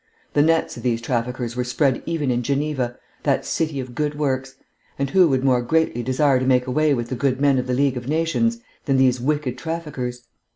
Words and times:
The 0.33 0.41
nets 0.41 0.77
of 0.77 0.81
these 0.81 0.99
traffickers 0.99 1.55
were 1.55 1.63
spread 1.63 2.01
even 2.07 2.31
in 2.31 2.41
Geneva 2.41 2.97
that 3.21 3.45
city 3.45 3.79
of 3.79 3.93
good 3.93 4.17
works 4.17 4.55
and 4.97 5.11
who 5.11 5.27
would 5.27 5.43
more 5.43 5.61
greatly 5.61 6.01
desire 6.01 6.39
to 6.39 6.45
make 6.47 6.65
away 6.65 6.91
with 6.95 7.09
the 7.09 7.15
good 7.15 7.39
men 7.39 7.59
of 7.59 7.67
the 7.67 7.75
League 7.75 7.97
of 7.97 8.09
Nations 8.09 8.61
than 8.85 8.97
these 8.97 9.21
wicked 9.21 9.59
traffickers? 9.59 10.23